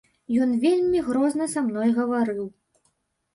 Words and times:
Ён 0.45 0.53
вельмі 0.63 1.03
грозна 1.09 1.47
са 1.51 1.63
мной 1.67 1.93
гаварыў. 1.99 2.43